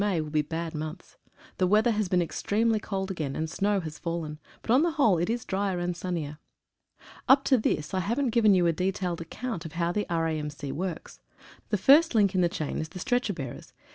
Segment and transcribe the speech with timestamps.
[0.01, 0.03] C.
[0.03, 1.17] May will be bad months.
[1.59, 4.93] The weather has been ex tremely cold again, and snow has fallen, but on the
[4.93, 6.39] whole it is drier and sunnier.
[7.29, 10.71] Up to this I haven't given you a detailed account of how the R.A.M.C.
[10.71, 11.19] works.
[11.69, 13.73] The first link in the chain is the stretcher bearers.